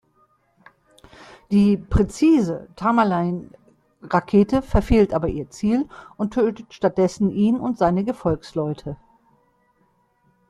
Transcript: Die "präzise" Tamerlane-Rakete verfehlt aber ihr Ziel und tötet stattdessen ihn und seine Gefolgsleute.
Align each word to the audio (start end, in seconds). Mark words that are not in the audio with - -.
Die 1.51 1.77
"präzise" 1.77 2.67
Tamerlane-Rakete 2.75 4.63
verfehlt 4.63 5.13
aber 5.13 5.27
ihr 5.27 5.51
Ziel 5.51 5.87
und 6.17 6.33
tötet 6.33 6.73
stattdessen 6.73 7.29
ihn 7.29 7.59
und 7.59 7.77
seine 7.77 8.03
Gefolgsleute. 8.03 8.97